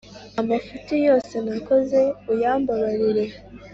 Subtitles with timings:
[0.41, 1.99] Amafuti yose nakoze
[2.31, 3.25] uyambabarire